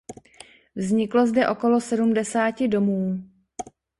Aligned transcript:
Vzniklo 0.75 1.27
zde 1.27 1.47
okolo 1.49 1.79
sedmdesáti 1.81 2.67
domů. 2.67 3.23